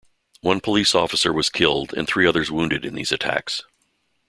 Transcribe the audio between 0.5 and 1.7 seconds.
police officer was